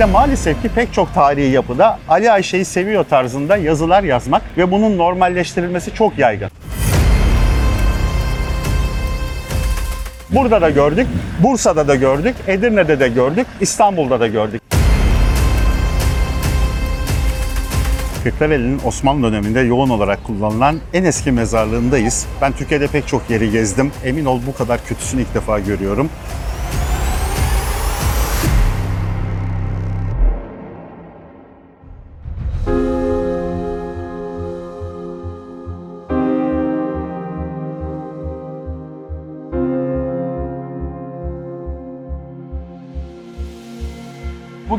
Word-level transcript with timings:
Bizde 0.00 0.12
maalesef 0.12 0.62
ki 0.62 0.68
pek 0.68 0.92
çok 0.92 1.14
tarihi 1.14 1.50
yapıda 1.50 1.98
Ali 2.08 2.32
Ayşe'yi 2.32 2.64
seviyor 2.64 3.04
tarzında 3.04 3.56
yazılar 3.56 4.02
yazmak 4.02 4.42
ve 4.56 4.70
bunun 4.70 4.98
normalleştirilmesi 4.98 5.94
çok 5.94 6.18
yaygın. 6.18 6.50
Burada 10.30 10.62
da 10.62 10.70
gördük, 10.70 11.06
Bursa'da 11.42 11.88
da 11.88 11.94
gördük, 11.94 12.34
Edirne'de 12.46 13.00
de 13.00 13.08
gördük, 13.08 13.46
İstanbul'da 13.60 14.20
da 14.20 14.26
gördük. 14.26 14.62
Kırklareli'nin 18.24 18.80
Osmanlı 18.84 19.32
döneminde 19.32 19.60
yoğun 19.60 19.90
olarak 19.90 20.24
kullanılan 20.24 20.78
en 20.92 21.04
eski 21.04 21.32
mezarlığındayız. 21.32 22.26
Ben 22.42 22.52
Türkiye'de 22.52 22.86
pek 22.86 23.08
çok 23.08 23.30
yeri 23.30 23.50
gezdim. 23.50 23.92
Emin 24.04 24.24
ol 24.24 24.40
bu 24.46 24.54
kadar 24.54 24.84
kötüsünü 24.84 25.20
ilk 25.20 25.34
defa 25.34 25.58
görüyorum. 25.58 26.10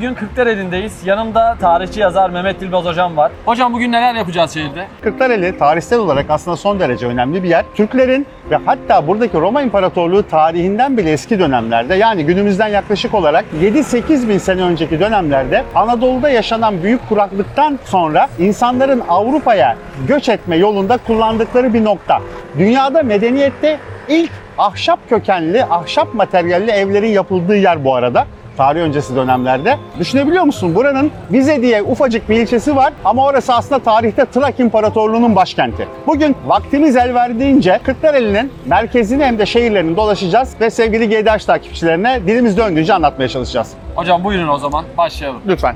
Bugün 0.01 0.13
Kırklareli'ndeyiz. 0.13 1.05
Yanımda 1.05 1.57
tarihçi 1.61 1.99
yazar 1.99 2.29
Mehmet 2.29 2.59
Dilbaz 2.59 2.85
hocam 2.85 3.17
var. 3.17 3.31
Hocam 3.45 3.73
bugün 3.73 3.91
neler 3.91 4.15
yapacağız 4.15 4.53
şehirde? 4.53 4.87
Kırklareli 5.01 5.57
tarihsel 5.57 5.99
olarak 5.99 6.25
aslında 6.29 6.57
son 6.57 6.79
derece 6.79 7.07
önemli 7.07 7.43
bir 7.43 7.49
yer. 7.49 7.65
Türklerin 7.75 8.27
ve 8.49 8.55
hatta 8.65 9.07
buradaki 9.07 9.37
Roma 9.37 9.61
İmparatorluğu 9.61 10.27
tarihinden 10.27 10.97
bile 10.97 11.11
eski 11.11 11.39
dönemlerde 11.39 11.95
yani 11.95 12.25
günümüzden 12.25 12.67
yaklaşık 12.67 13.13
olarak 13.13 13.45
7-8 13.61 14.29
bin 14.29 14.37
sene 14.37 14.61
önceki 14.61 14.99
dönemlerde 14.99 15.63
Anadolu'da 15.75 16.29
yaşanan 16.29 16.83
büyük 16.83 17.09
kuraklıktan 17.09 17.79
sonra 17.85 18.27
insanların 18.39 19.03
Avrupa'ya 19.09 19.77
göç 20.07 20.29
etme 20.29 20.55
yolunda 20.55 20.97
kullandıkları 20.97 21.73
bir 21.73 21.83
nokta. 21.83 22.19
Dünyada 22.57 23.03
medeniyette 23.03 23.79
ilk 24.09 24.31
ahşap 24.57 25.09
kökenli, 25.09 25.65
ahşap 25.65 26.13
materyalli 26.13 26.71
evlerin 26.71 27.11
yapıldığı 27.11 27.57
yer 27.57 27.85
bu 27.85 27.95
arada 27.95 28.25
tarih 28.57 28.81
öncesi 28.81 29.15
dönemlerde. 29.15 29.77
Düşünebiliyor 29.99 30.43
musun? 30.43 30.75
Buranın 30.75 31.11
Vize 31.31 31.61
diye 31.61 31.83
ufacık 31.83 32.29
bir 32.29 32.35
ilçesi 32.35 32.75
var 32.75 32.93
ama 33.05 33.25
orası 33.25 33.53
aslında 33.53 33.83
tarihte 33.83 34.25
Trak 34.25 34.59
İmparatorluğu'nun 34.59 35.35
başkenti. 35.35 35.87
Bugün 36.07 36.35
vaktimiz 36.45 36.95
el 36.95 37.13
verdiğince 37.13 37.79
Kırklareli'nin 37.83 38.51
merkezini 38.65 39.23
hem 39.25 39.39
de 39.39 39.45
şehirlerini 39.45 39.95
dolaşacağız 39.97 40.55
ve 40.61 40.69
sevgili 40.69 41.09
GDH 41.09 41.45
takipçilerine 41.45 42.19
dilimiz 42.27 42.57
döndüğünce 42.57 42.93
anlatmaya 42.93 43.29
çalışacağız. 43.29 43.73
Hocam 43.95 44.23
buyurun 44.23 44.47
o 44.47 44.57
zaman 44.57 44.85
başlayalım. 44.97 45.41
Lütfen. 45.47 45.75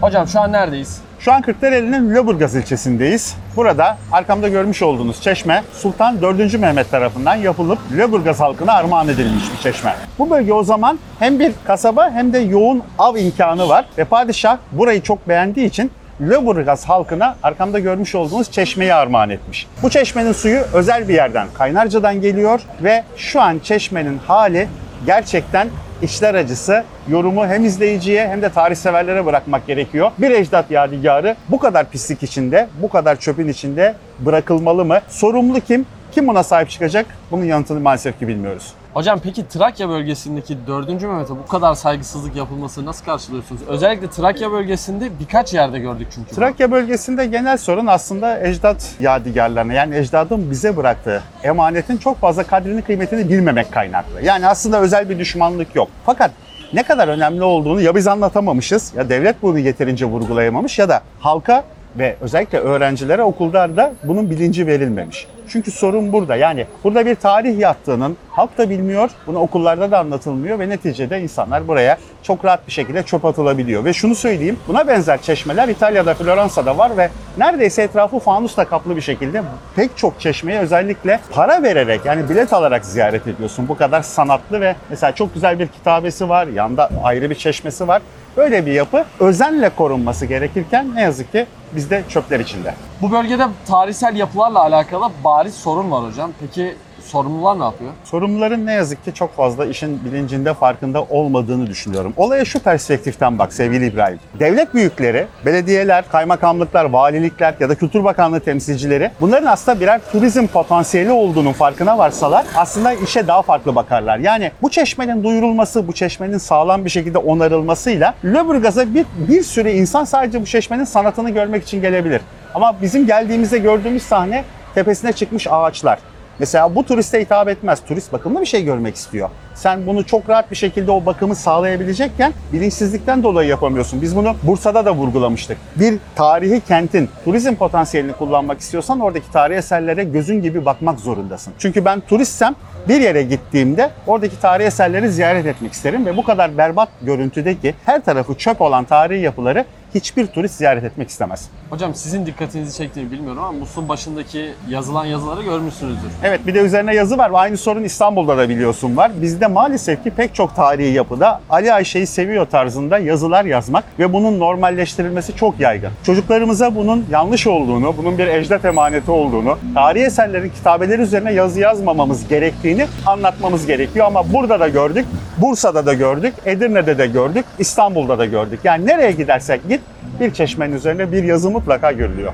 Hocam 0.00 0.28
şu 0.28 0.40
an 0.40 0.52
neredeyiz? 0.52 1.02
Şu 1.20 1.32
an 1.32 1.42
Kırklareli'nin 1.42 2.10
Lüleburgaz 2.10 2.54
ilçesindeyiz. 2.54 3.36
Burada 3.56 3.98
arkamda 4.12 4.48
görmüş 4.48 4.82
olduğunuz 4.82 5.22
çeşme 5.22 5.62
Sultan 5.72 6.22
4. 6.22 6.58
Mehmet 6.58 6.90
tarafından 6.90 7.34
yapılıp 7.34 7.78
Lüleburgaz 7.92 8.40
halkına 8.40 8.72
armağan 8.72 9.08
edilmiş 9.08 9.44
bir 9.52 9.62
çeşme. 9.62 9.94
Bu 10.18 10.30
bölge 10.30 10.52
o 10.52 10.62
zaman 10.62 10.98
hem 11.18 11.38
bir 11.38 11.52
kasaba 11.66 12.10
hem 12.10 12.32
de 12.32 12.38
yoğun 12.38 12.82
av 12.98 13.16
imkanı 13.16 13.68
var 13.68 13.84
ve 13.98 14.04
padişah 14.04 14.58
burayı 14.72 15.02
çok 15.02 15.28
beğendiği 15.28 15.66
için 15.66 15.90
Lüleburgaz 16.20 16.88
halkına 16.88 17.36
arkamda 17.42 17.78
görmüş 17.78 18.14
olduğunuz 18.14 18.50
çeşmeyi 18.50 18.94
armağan 18.94 19.30
etmiş. 19.30 19.66
Bu 19.82 19.90
çeşmenin 19.90 20.32
suyu 20.32 20.60
özel 20.74 21.08
bir 21.08 21.14
yerden, 21.14 21.46
Kaynarca'dan 21.54 22.20
geliyor 22.20 22.60
ve 22.82 23.04
şu 23.16 23.40
an 23.40 23.58
çeşmenin 23.58 24.18
hali 24.26 24.68
gerçekten 25.06 25.68
içler 26.02 26.34
acısı. 26.34 26.84
Yorumu 27.08 27.46
hem 27.46 27.64
izleyiciye 27.64 28.28
hem 28.28 28.42
de 28.42 28.48
tarih 28.48 28.76
severlere 28.76 29.26
bırakmak 29.26 29.66
gerekiyor. 29.66 30.10
Bir 30.18 30.30
ecdat 30.30 30.70
yadigarı 30.70 31.36
bu 31.48 31.58
kadar 31.58 31.90
pislik 31.90 32.22
içinde, 32.22 32.68
bu 32.82 32.88
kadar 32.88 33.16
çöpün 33.16 33.48
içinde 33.48 33.94
bırakılmalı 34.18 34.84
mı? 34.84 35.00
Sorumlu 35.08 35.60
kim? 35.60 35.86
Kim 36.12 36.28
buna 36.28 36.42
sahip 36.42 36.70
çıkacak? 36.70 37.06
Bunun 37.30 37.44
yanıtını 37.44 37.80
maalesef 37.80 38.18
ki 38.18 38.28
bilmiyoruz. 38.28 38.72
Hocam 38.94 39.20
peki 39.22 39.48
Trakya 39.48 39.88
bölgesindeki 39.88 40.66
4. 40.66 40.88
Mehmet'e 40.88 41.30
bu 41.30 41.46
kadar 41.46 41.74
saygısızlık 41.74 42.36
yapılmasını 42.36 42.86
nasıl 42.86 43.04
karşılıyorsunuz? 43.04 43.60
Özellikle 43.68 44.10
Trakya 44.10 44.52
bölgesinde 44.52 45.10
birkaç 45.20 45.54
yerde 45.54 45.78
gördük 45.78 46.08
çünkü. 46.14 46.34
Trakya 46.34 46.70
bölgesinde 46.70 47.26
genel 47.26 47.56
sorun 47.56 47.86
aslında 47.86 48.40
ecdat 48.40 48.94
yadigarlarına 49.00 49.72
yani 49.72 49.96
ecdadın 49.96 50.50
bize 50.50 50.76
bıraktığı 50.76 51.22
emanetin 51.42 51.96
çok 51.96 52.18
fazla 52.20 52.42
kadrini 52.42 52.82
kıymetini 52.82 53.28
bilmemek 53.28 53.72
kaynaklı. 53.72 54.22
Yani 54.22 54.46
aslında 54.46 54.80
özel 54.80 55.08
bir 55.08 55.18
düşmanlık 55.18 55.76
yok. 55.76 55.88
Fakat 56.06 56.30
ne 56.72 56.82
kadar 56.82 57.08
önemli 57.08 57.42
olduğunu 57.42 57.80
ya 57.80 57.94
biz 57.94 58.06
anlatamamışız 58.06 58.92
ya 58.96 59.08
devlet 59.08 59.42
bunu 59.42 59.58
yeterince 59.58 60.04
vurgulayamamış 60.04 60.78
ya 60.78 60.88
da 60.88 61.00
halka 61.20 61.64
ve 61.98 62.16
özellikle 62.20 62.58
öğrencilere 62.58 63.22
okullarda 63.22 63.92
bunun 64.04 64.30
bilinci 64.30 64.66
verilmemiş. 64.66 65.26
Çünkü 65.50 65.70
sorun 65.70 66.12
burada. 66.12 66.36
Yani 66.36 66.66
burada 66.84 67.06
bir 67.06 67.14
tarih 67.14 67.58
yattığının 67.58 68.16
halk 68.30 68.58
da 68.58 68.70
bilmiyor, 68.70 69.10
bunu 69.26 69.38
okullarda 69.38 69.90
da 69.90 69.98
anlatılmıyor 69.98 70.58
ve 70.58 70.68
neticede 70.68 71.20
insanlar 71.20 71.68
buraya 71.68 71.98
çok 72.22 72.44
rahat 72.44 72.66
bir 72.66 72.72
şekilde 72.72 73.02
çöp 73.02 73.24
atılabiliyor. 73.24 73.84
Ve 73.84 73.92
şunu 73.92 74.14
söyleyeyim, 74.14 74.58
buna 74.68 74.88
benzer 74.88 75.22
çeşmeler 75.22 75.68
İtalya'da, 75.68 76.14
Floransa'da 76.14 76.78
var 76.78 76.96
ve 76.96 77.10
neredeyse 77.38 77.82
etrafı 77.82 78.18
fanusla 78.18 78.64
kaplı 78.64 78.96
bir 78.96 79.00
şekilde 79.00 79.42
pek 79.76 79.96
çok 79.96 80.20
çeşmeye 80.20 80.60
özellikle 80.60 81.20
para 81.30 81.62
vererek 81.62 82.00
yani 82.04 82.28
bilet 82.28 82.52
alarak 82.52 82.84
ziyaret 82.84 83.26
ediyorsun. 83.26 83.68
Bu 83.68 83.76
kadar 83.76 84.02
sanatlı 84.02 84.60
ve 84.60 84.76
mesela 84.90 85.14
çok 85.14 85.34
güzel 85.34 85.58
bir 85.58 85.66
kitabesi 85.66 86.28
var, 86.28 86.46
yanda 86.46 86.90
ayrı 87.04 87.30
bir 87.30 87.34
çeşmesi 87.34 87.88
var. 87.88 88.02
Böyle 88.36 88.66
bir 88.66 88.72
yapı 88.72 89.04
özenle 89.20 89.68
korunması 89.68 90.26
gerekirken 90.26 90.94
ne 90.94 91.02
yazık 91.02 91.32
ki 91.32 91.46
bizde 91.72 92.04
çöpler 92.08 92.40
içinde. 92.40 92.74
Bu 93.02 93.12
bölgede 93.12 93.48
tarihsel 93.66 94.16
yapılarla 94.16 94.60
alakalı 94.60 95.10
bariz 95.24 95.54
sorun 95.54 95.90
var 95.90 96.04
hocam. 96.04 96.30
Peki 96.40 96.76
sorumlular 97.10 97.58
ne 97.58 97.64
yapıyor? 97.64 97.90
Sorumluların 98.04 98.66
ne 98.66 98.72
yazık 98.72 99.04
ki 99.04 99.14
çok 99.14 99.36
fazla 99.36 99.66
işin 99.66 100.04
bilincinde 100.04 100.54
farkında 100.54 101.02
olmadığını 101.02 101.66
düşünüyorum. 101.66 102.12
Olaya 102.16 102.44
şu 102.44 102.58
perspektiften 102.58 103.38
bak 103.38 103.52
sevgili 103.52 103.86
İbrahim. 103.86 104.18
Devlet 104.40 104.74
büyükleri, 104.74 105.26
belediyeler, 105.46 106.04
kaymakamlıklar, 106.08 106.84
valilikler 106.84 107.54
ya 107.60 107.68
da 107.68 107.74
Kültür 107.74 108.04
Bakanlığı 108.04 108.40
temsilcileri 108.40 109.10
bunların 109.20 109.46
aslında 109.46 109.80
birer 109.80 110.00
turizm 110.12 110.46
potansiyeli 110.46 111.10
olduğunun 111.10 111.52
farkına 111.52 111.98
varsalar 111.98 112.46
aslında 112.56 112.92
işe 112.92 113.26
daha 113.26 113.42
farklı 113.42 113.74
bakarlar. 113.74 114.18
Yani 114.18 114.52
bu 114.62 114.70
çeşmenin 114.70 115.24
duyurulması, 115.24 115.88
bu 115.88 115.92
çeşmenin 115.92 116.38
sağlam 116.38 116.84
bir 116.84 116.90
şekilde 116.90 117.18
onarılmasıyla 117.18 118.14
Lüleburgaz'a 118.24 118.94
bir, 118.94 119.06
bir 119.28 119.42
sürü 119.42 119.70
insan 119.70 120.04
sadece 120.04 120.40
bu 120.40 120.46
çeşmenin 120.46 120.84
sanatını 120.84 121.30
görmek 121.30 121.62
için 121.62 121.80
gelebilir. 121.80 122.20
Ama 122.54 122.76
bizim 122.82 123.06
geldiğimizde 123.06 123.58
gördüğümüz 123.58 124.02
sahne 124.02 124.44
tepesine 124.74 125.12
çıkmış 125.12 125.46
ağaçlar. 125.50 125.98
Mesela 126.40 126.74
bu 126.74 126.86
turiste 126.86 127.20
hitap 127.20 127.48
etmez. 127.48 127.80
Turist 127.88 128.12
bakımlı 128.12 128.40
bir 128.40 128.46
şey 128.46 128.64
görmek 128.64 128.96
istiyor. 128.96 129.30
Sen 129.54 129.86
bunu 129.86 130.06
çok 130.06 130.28
rahat 130.28 130.50
bir 130.50 130.56
şekilde 130.56 130.90
o 130.90 131.06
bakımı 131.06 131.34
sağlayabilecekken 131.34 132.32
bilinçsizlikten 132.52 133.22
dolayı 133.22 133.48
yapamıyorsun. 133.48 134.02
Biz 134.02 134.16
bunu 134.16 134.36
Bursa'da 134.42 134.84
da 134.84 134.94
vurgulamıştık. 134.94 135.58
Bir 135.76 135.98
tarihi 136.14 136.60
kentin 136.60 137.08
turizm 137.24 137.54
potansiyelini 137.54 138.12
kullanmak 138.12 138.60
istiyorsan 138.60 139.00
oradaki 139.00 139.32
tarihi 139.32 139.58
eserlere 139.58 140.04
gözün 140.04 140.42
gibi 140.42 140.64
bakmak 140.64 141.00
zorundasın. 141.00 141.52
Çünkü 141.58 141.84
ben 141.84 142.00
turistsem 142.00 142.54
bir 142.88 143.00
yere 143.00 143.22
gittiğimde 143.22 143.90
oradaki 144.06 144.40
tarihi 144.40 144.66
eserleri 144.66 145.10
ziyaret 145.10 145.46
etmek 145.46 145.72
isterim 145.72 146.06
ve 146.06 146.16
bu 146.16 146.24
kadar 146.24 146.58
berbat 146.58 146.88
görüntüdeki 147.02 147.74
her 147.86 148.04
tarafı 148.04 148.34
çöp 148.34 148.60
olan 148.60 148.84
tarihi 148.84 149.22
yapıları 149.22 149.64
hiçbir 149.94 150.26
turist 150.26 150.54
ziyaret 150.54 150.84
etmek 150.84 151.08
istemez. 151.08 151.48
Hocam 151.70 151.94
sizin 151.94 152.26
dikkatinizi 152.26 152.76
çektiğini 152.76 153.10
bilmiyorum 153.10 153.42
ama 153.42 153.52
Musul 153.52 153.88
başındaki 153.88 154.54
yazılan 154.68 155.04
yazıları 155.04 155.42
görmüşsünüzdür. 155.42 156.10
Evet 156.24 156.46
bir 156.46 156.54
de 156.54 156.58
üzerine 156.58 156.94
yazı 156.94 157.18
var 157.18 157.32
ve 157.32 157.36
aynı 157.36 157.56
sorun 157.56 157.84
İstanbul'da 157.84 158.38
da 158.38 158.48
biliyorsun 158.48 158.96
var. 158.96 159.10
Bizde 159.22 159.46
maalesef 159.46 160.04
ki 160.04 160.10
pek 160.10 160.34
çok 160.34 160.56
tarihi 160.56 160.92
yapıda 160.92 161.40
Ali 161.50 161.72
Ayşe'yi 161.72 162.06
seviyor 162.06 162.46
tarzında 162.46 162.98
yazılar 162.98 163.44
yazmak 163.44 163.84
ve 163.98 164.12
bunun 164.12 164.38
normalleştirilmesi 164.38 165.36
çok 165.36 165.60
yaygın. 165.60 165.90
Çocuklarımıza 166.06 166.74
bunun 166.74 167.06
yanlış 167.10 167.46
olduğunu, 167.46 167.96
bunun 167.96 168.18
bir 168.18 168.26
ecdat 168.26 168.64
emaneti 168.64 169.10
olduğunu, 169.10 169.58
tarihi 169.74 170.04
eserlerin 170.04 170.48
kitabeleri 170.50 171.02
üzerine 171.02 171.32
yazı 171.32 171.60
yazmamamız 171.60 172.28
gerektiğini 172.28 172.86
anlatmamız 173.06 173.66
gerekiyor. 173.66 174.06
Ama 174.06 174.32
burada 174.32 174.60
da 174.60 174.68
gördük, 174.68 175.06
Bursa'da 175.38 175.86
da 175.86 175.94
gördük, 175.94 176.34
Edirne'de 176.44 176.98
de 176.98 177.06
gördük, 177.06 177.44
İstanbul'da 177.58 178.18
da 178.18 178.26
gördük. 178.26 178.60
Yani 178.64 178.86
nereye 178.86 179.10
gidersek 179.10 179.68
git 179.68 179.79
bir 180.20 180.32
çeşmenin 180.32 180.76
üzerine 180.76 181.12
bir 181.12 181.24
yazı 181.24 181.50
mutlaka 181.50 181.92
görülüyor. 181.92 182.32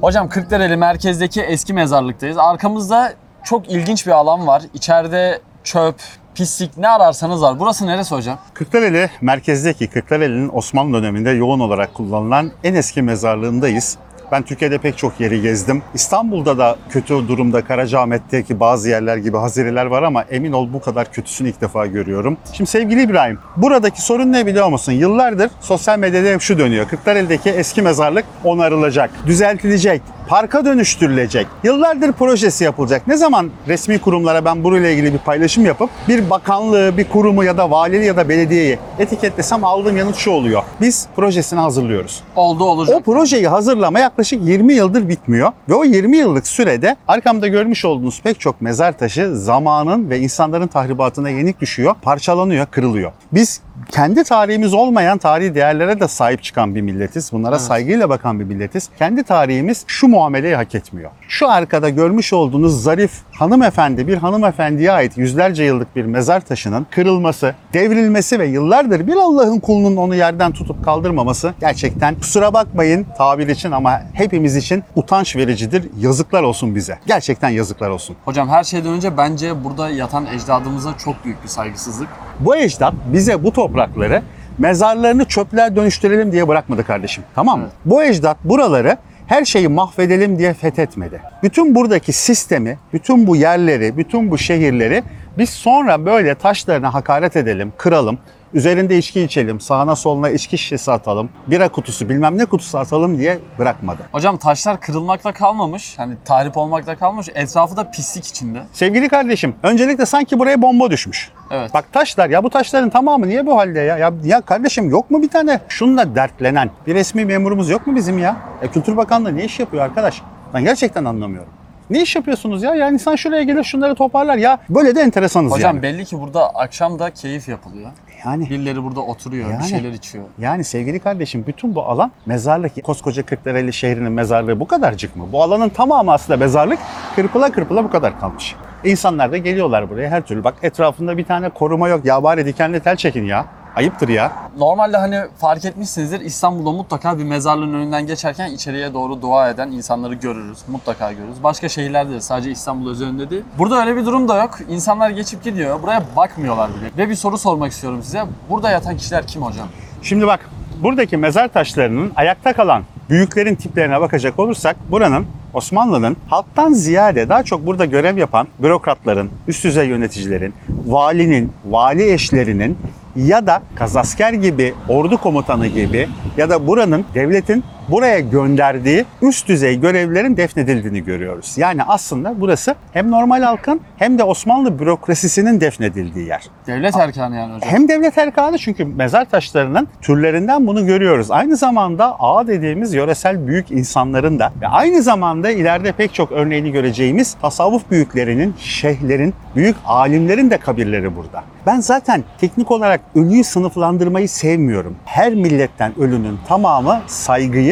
Hocam 0.00 0.28
Kırklareli 0.28 0.76
merkezdeki 0.76 1.42
eski 1.42 1.72
mezarlıktayız. 1.74 2.38
Arkamızda 2.38 3.12
çok 3.44 3.70
ilginç 3.70 4.06
bir 4.06 4.12
alan 4.12 4.46
var. 4.46 4.62
İçeride 4.74 5.40
çöp, 5.64 5.94
pislik 6.34 6.76
ne 6.76 6.88
ararsanız 6.88 7.42
var. 7.42 7.60
Burası 7.60 7.86
neresi 7.86 8.14
hocam? 8.14 8.38
Kırklareli 8.54 9.10
merkezdeki 9.20 9.86
Kırklareli'nin 9.86 10.50
Osmanlı 10.52 10.98
döneminde 10.98 11.30
yoğun 11.30 11.60
olarak 11.60 11.94
kullanılan 11.94 12.50
en 12.64 12.74
eski 12.74 13.02
mezarlığındayız. 13.02 13.98
Ben 14.32 14.42
Türkiye'de 14.42 14.78
pek 14.78 14.98
çok 14.98 15.20
yeri 15.20 15.42
gezdim. 15.42 15.82
İstanbul'da 15.94 16.58
da 16.58 16.76
kötü 16.90 17.28
durumda 17.28 17.64
Karacaahmet'teki 17.64 18.60
bazı 18.60 18.88
yerler 18.88 19.16
gibi 19.16 19.36
hazireler 19.36 19.86
var 19.86 20.02
ama 20.02 20.22
emin 20.22 20.52
ol 20.52 20.72
bu 20.72 20.80
kadar 20.80 21.12
kötüsünü 21.12 21.48
ilk 21.48 21.60
defa 21.60 21.86
görüyorum. 21.86 22.36
Şimdi 22.52 22.70
sevgili 22.70 23.02
İbrahim, 23.02 23.38
buradaki 23.56 24.02
sorun 24.02 24.32
ne 24.32 24.46
biliyor 24.46 24.68
musun? 24.68 24.92
Yıllardır 24.92 25.50
sosyal 25.60 25.98
medyada 25.98 26.28
hep 26.28 26.40
şu 26.40 26.58
dönüyor. 26.58 26.88
Kırklareli'deki 26.88 27.50
eski 27.50 27.82
mezarlık 27.82 28.24
onarılacak, 28.44 29.10
düzeltilecek, 29.26 30.02
parka 30.32 30.64
dönüştürülecek. 30.64 31.46
Yıllardır 31.64 32.12
projesi 32.12 32.64
yapılacak. 32.64 33.06
Ne 33.06 33.16
zaman 33.16 33.50
resmi 33.68 33.98
kurumlara 33.98 34.44
ben 34.44 34.64
burayla 34.64 34.90
ilgili 34.90 35.12
bir 35.12 35.18
paylaşım 35.18 35.66
yapıp 35.66 35.90
bir 36.08 36.30
bakanlığı, 36.30 36.96
bir 36.96 37.08
kurumu 37.08 37.44
ya 37.44 37.58
da 37.58 37.70
valiliği 37.70 38.06
ya 38.06 38.16
da 38.16 38.28
belediyeyi 38.28 38.78
etiketlesem 38.98 39.64
aldığım 39.64 39.96
yanıt 39.96 40.16
şu 40.16 40.30
oluyor. 40.30 40.62
Biz 40.80 41.06
projesini 41.16 41.60
hazırlıyoruz. 41.60 42.20
Oldu 42.36 42.64
olacak. 42.64 42.96
O 42.96 43.02
projeyi 43.02 43.48
hazırlama 43.48 43.98
yaklaşık 43.98 44.42
20 44.44 44.74
yıldır 44.74 45.08
bitmiyor 45.08 45.52
ve 45.68 45.74
o 45.74 45.84
20 45.84 46.16
yıllık 46.16 46.46
sürede 46.46 46.96
arkamda 47.08 47.48
görmüş 47.48 47.84
olduğunuz 47.84 48.20
pek 48.22 48.40
çok 48.40 48.60
mezar 48.60 48.98
taşı 48.98 49.36
zamanın 49.36 50.10
ve 50.10 50.18
insanların 50.18 50.68
tahribatına 50.68 51.30
yenik 51.30 51.60
düşüyor, 51.60 51.94
parçalanıyor, 52.02 52.66
kırılıyor. 52.66 53.12
Biz 53.32 53.60
kendi 53.90 54.24
tarihimiz 54.24 54.74
olmayan 54.74 55.18
tarihi 55.18 55.54
değerlere 55.54 56.00
de 56.00 56.08
sahip 56.08 56.42
çıkan 56.42 56.74
bir 56.74 56.80
milletiz. 56.80 57.32
Bunlara 57.32 57.56
Evet. 57.56 57.64
saygıyla 57.64 58.08
bakan 58.08 58.40
bir 58.40 58.44
milletiz. 58.44 58.88
Kendi 58.98 59.22
tarihimiz 59.22 59.84
şu 59.86 60.08
muameleyi 60.08 60.56
hak 60.56 60.74
etmiyor. 60.74 61.10
Şu 61.28 61.50
arkada 61.50 61.88
görmüş 61.88 62.32
olduğunuz 62.32 62.82
zarif 62.82 63.12
hanımefendi, 63.32 64.06
bir 64.08 64.16
hanımefendiye 64.16 64.92
ait 64.92 65.18
yüzlerce 65.18 65.64
yıllık 65.64 65.96
bir 65.96 66.04
mezar 66.04 66.40
taşının 66.40 66.86
kırılması, 66.90 67.54
devrilmesi 67.72 68.38
ve 68.38 68.46
yıllardır 68.46 69.06
bir 69.06 69.16
Allah'ın 69.16 69.60
kulunun 69.60 69.96
onu 69.96 70.14
yerden 70.14 70.52
tutup 70.52 70.84
kaldırmaması 70.84 71.54
gerçekten 71.60 72.14
kusura 72.14 72.54
bakmayın 72.54 73.06
tabir 73.18 73.48
için 73.48 73.70
ama 73.70 74.02
hepimiz 74.12 74.56
için 74.56 74.84
utanç 74.96 75.36
vericidir. 75.36 75.88
Yazıklar 75.98 76.42
olsun 76.42 76.74
bize. 76.74 76.98
Gerçekten 77.06 77.48
yazıklar 77.48 77.90
olsun. 77.90 78.16
Hocam 78.24 78.48
her 78.48 78.64
şeyden 78.64 78.92
önce 78.92 79.16
bence 79.16 79.64
burada 79.64 79.90
yatan 79.90 80.26
ecdadımıza 80.26 80.98
çok 80.98 81.24
büyük 81.24 81.42
bir 81.42 81.48
saygısızlık. 81.48 82.08
Bu 82.40 82.56
ecdat 82.56 82.94
bize 83.12 83.44
bu 83.44 83.52
toprakları 83.52 84.22
mezarlarını 84.58 85.24
çöpler 85.24 85.76
dönüştürelim 85.76 86.32
diye 86.32 86.48
bırakmadı 86.48 86.84
kardeşim. 86.84 87.24
Tamam 87.34 87.58
mı? 87.58 87.64
Evet. 87.64 87.76
Bu 87.84 88.02
ecdat 88.02 88.36
buraları 88.44 88.96
her 89.26 89.44
şeyi 89.44 89.68
mahvedelim 89.68 90.38
diye 90.38 90.54
fethetmedi. 90.54 91.20
Bütün 91.42 91.74
buradaki 91.74 92.12
sistemi, 92.12 92.78
bütün 92.92 93.26
bu 93.26 93.36
yerleri, 93.36 93.96
bütün 93.96 94.30
bu 94.30 94.38
şehirleri 94.38 95.02
biz 95.38 95.50
sonra 95.50 96.06
böyle 96.06 96.34
taşlarına 96.34 96.94
hakaret 96.94 97.36
edelim, 97.36 97.72
kıralım. 97.76 98.18
Üzerinde 98.54 98.98
içki 98.98 99.20
içelim, 99.20 99.60
sağına 99.60 99.96
soluna 99.96 100.30
içki 100.30 100.58
şişesi 100.58 100.92
atalım, 100.92 101.30
bira 101.46 101.68
kutusu 101.68 102.08
bilmem 102.08 102.38
ne 102.38 102.44
kutusu 102.44 102.78
atalım 102.78 103.18
diye 103.18 103.38
bırakmadı. 103.58 104.02
Hocam 104.12 104.36
taşlar 104.36 104.80
kırılmakla 104.80 105.32
kalmamış. 105.32 105.94
Hani 105.98 106.14
tahrip 106.24 106.56
olmakla 106.56 106.96
kalmamış. 106.96 107.28
Etrafı 107.34 107.76
da 107.76 107.90
pislik 107.90 108.26
içinde. 108.26 108.62
Sevgili 108.72 109.08
kardeşim, 109.08 109.54
öncelikle 109.62 110.06
sanki 110.06 110.38
buraya 110.38 110.62
bomba 110.62 110.90
düşmüş. 110.90 111.30
Evet. 111.50 111.74
Bak 111.74 111.92
taşlar 111.92 112.30
ya 112.30 112.44
bu 112.44 112.50
taşların 112.50 112.90
tamamı 112.90 113.28
niye 113.28 113.46
bu 113.46 113.58
halde 113.58 113.80
ya? 113.80 113.98
Ya, 113.98 114.12
ya 114.24 114.40
kardeşim 114.40 114.90
yok 114.90 115.10
mu 115.10 115.22
bir 115.22 115.28
tane 115.28 115.60
şununla 115.68 116.14
dertlenen 116.14 116.70
bir 116.86 116.94
resmi 116.94 117.24
memurumuz 117.24 117.70
yok 117.70 117.86
mu 117.86 117.96
bizim 117.96 118.18
ya? 118.18 118.36
E, 118.62 118.68
Kültür 118.68 118.96
Bakanlığı 118.96 119.36
ne 119.36 119.44
iş 119.44 119.60
yapıyor 119.60 119.84
arkadaş? 119.84 120.22
Ben 120.54 120.64
gerçekten 120.64 121.04
anlamıyorum. 121.04 121.50
Ne 121.92 122.02
iş 122.02 122.16
yapıyorsunuz 122.16 122.62
ya? 122.62 122.74
Yani 122.74 122.94
insan 122.94 123.16
şuraya 123.16 123.42
gelir 123.42 123.64
şunları 123.64 123.94
toparlar 123.94 124.36
ya. 124.36 124.58
Böyle 124.70 124.94
de 124.96 125.00
enteresanız 125.00 125.52
Hocam 125.52 125.74
yani. 125.76 125.82
belli 125.82 126.04
ki 126.04 126.20
burada 126.20 126.48
akşam 126.50 126.98
da 126.98 127.10
keyif 127.10 127.48
yapılıyor. 127.48 127.90
Yani 128.24 128.50
Birileri 128.50 128.84
burada 128.84 129.00
oturuyor, 129.00 129.50
Yani. 129.50 129.62
bir 129.62 129.64
şeyler 129.68 129.92
içiyor. 129.92 130.24
yani 130.38 130.64
sevgili 130.64 130.98
kardeşim 130.98 131.44
bütün 131.46 131.74
bu 131.74 131.82
alan 131.82 132.12
mezarlık. 132.26 132.84
Koskoca 132.84 133.22
Kırklareli 133.26 133.72
şehrinin 133.72 134.12
mezarlığı 134.12 134.60
bu 134.60 134.66
kadarcık 134.66 135.16
mı? 135.16 135.24
Bu 135.32 135.42
alanın 135.42 135.68
tamamı 135.68 136.12
aslında 136.12 136.36
mezarlık. 136.36 136.78
Kırpıla 137.16 137.52
kırpıla 137.52 137.84
bu 137.84 137.90
kadar 137.90 138.20
kalmış. 138.20 138.54
İnsanlar 138.84 139.32
da 139.32 139.36
geliyorlar 139.36 139.90
buraya 139.90 140.10
her 140.10 140.22
türlü. 140.22 140.44
Bak 140.44 140.54
etrafında 140.62 141.18
bir 141.18 141.24
tane 141.24 141.48
koruma 141.48 141.88
yok. 141.88 142.04
Ya 142.04 142.22
bari 142.22 142.46
dikenli 142.46 142.80
tel 142.80 142.96
çekin 142.96 143.24
ya. 143.24 143.46
Ayıptır 143.76 144.08
ya. 144.08 144.32
Normalde 144.58 144.96
hani 144.96 145.20
fark 145.38 145.64
etmişsinizdir 145.64 146.20
İstanbul'da 146.20 146.72
mutlaka 146.72 147.18
bir 147.18 147.24
mezarlığın 147.24 147.74
önünden 147.74 148.06
geçerken 148.06 148.50
içeriye 148.50 148.94
doğru 148.94 149.22
dua 149.22 149.50
eden 149.50 149.70
insanları 149.70 150.14
görürüz. 150.14 150.58
Mutlaka 150.68 151.12
görürüz. 151.12 151.42
Başka 151.42 151.68
şehirlerde 151.68 152.12
de 152.12 152.20
sadece 152.20 152.50
İstanbul 152.50 152.90
özelinde 152.90 153.30
değil. 153.30 153.42
Burada 153.58 153.80
öyle 153.80 153.96
bir 153.96 154.06
durum 154.06 154.28
da 154.28 154.36
yok. 154.42 154.58
İnsanlar 154.68 155.10
geçip 155.10 155.44
gidiyor. 155.44 155.82
Buraya 155.82 156.02
bakmıyorlar 156.16 156.70
bile. 156.70 157.04
Ve 157.04 157.10
bir 157.10 157.14
soru 157.14 157.38
sormak 157.38 157.72
istiyorum 157.72 158.02
size. 158.02 158.24
Burada 158.50 158.70
yatan 158.70 158.96
kişiler 158.96 159.26
kim 159.26 159.42
hocam? 159.42 159.68
Şimdi 160.02 160.26
bak 160.26 160.40
buradaki 160.82 161.16
mezar 161.16 161.48
taşlarının 161.48 162.12
ayakta 162.16 162.52
kalan 162.52 162.82
büyüklerin 163.10 163.54
tiplerine 163.54 164.00
bakacak 164.00 164.38
olursak 164.38 164.76
buranın 164.90 165.26
Osmanlı'nın 165.54 166.16
halktan 166.28 166.72
ziyade 166.72 167.28
daha 167.28 167.42
çok 167.42 167.66
burada 167.66 167.84
görev 167.84 168.18
yapan 168.18 168.48
bürokratların, 168.58 169.30
üst 169.48 169.64
düzey 169.64 169.88
yöneticilerin, 169.88 170.54
valinin, 170.86 171.52
vali 171.64 172.12
eşlerinin 172.12 172.78
ya 173.16 173.46
da 173.46 173.62
kazasker 173.74 174.32
gibi, 174.32 174.74
ordu 174.88 175.18
komutanı 175.18 175.66
gibi 175.66 176.08
ya 176.36 176.50
da 176.50 176.66
buranın 176.66 177.04
devletin 177.14 177.64
buraya 177.88 178.20
gönderdiği 178.20 179.04
üst 179.22 179.48
düzey 179.48 179.80
görevlilerin 179.80 180.36
defnedildiğini 180.36 181.04
görüyoruz. 181.04 181.54
Yani 181.56 181.82
aslında 181.82 182.40
burası 182.40 182.74
hem 182.92 183.10
normal 183.10 183.42
halkın 183.42 183.80
hem 183.96 184.18
de 184.18 184.24
Osmanlı 184.24 184.78
bürokrasisinin 184.78 185.60
defnedildiği 185.60 186.26
yer. 186.26 186.42
Devlet 186.66 186.96
erkanı 186.96 187.36
yani 187.36 187.54
hocam. 187.54 187.70
Hem 187.70 187.88
devlet 187.88 188.18
erkanı 188.18 188.58
çünkü 188.58 188.84
mezar 188.84 189.24
taşlarının 189.24 189.88
türlerinden 190.00 190.66
bunu 190.66 190.86
görüyoruz. 190.86 191.30
Aynı 191.30 191.56
zamanda 191.56 192.16
ağa 192.20 192.46
dediğimiz 192.46 192.94
yöresel 192.94 193.46
büyük 193.46 193.70
insanların 193.70 194.38
da 194.38 194.52
ve 194.60 194.68
aynı 194.68 195.02
zamanda 195.02 195.50
ileride 195.50 195.92
pek 195.92 196.14
çok 196.14 196.32
örneğini 196.32 196.72
göreceğimiz 196.72 197.34
tasavvuf 197.42 197.90
büyüklerinin, 197.90 198.54
şeyhlerin, 198.58 199.34
büyük 199.56 199.76
alimlerin 199.86 200.50
de 200.50 200.58
kabirleri 200.58 201.16
burada. 201.16 201.44
Ben 201.66 201.80
zaten 201.80 202.24
teknik 202.40 202.70
olarak 202.70 203.00
ölüyü 203.14 203.44
sınıflandırmayı 203.44 204.28
sevmiyorum. 204.28 204.96
Her 205.04 205.34
milletten 205.34 205.98
ölünün 205.98 206.38
tamamı 206.48 207.00